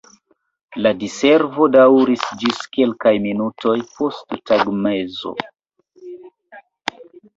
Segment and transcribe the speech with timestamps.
[0.85, 5.37] La Diservo daŭris ĝis kelkaj minutoj post tagmezo.